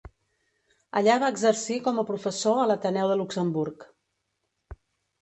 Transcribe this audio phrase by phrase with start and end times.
[1.01, 3.89] Allà va exercir com a professor a l'Ateneu de Luxemburg.